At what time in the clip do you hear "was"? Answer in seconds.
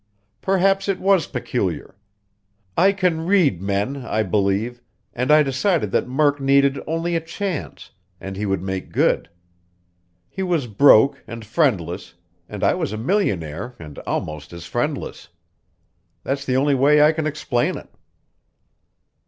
0.99-1.27, 10.41-10.65, 12.73-12.91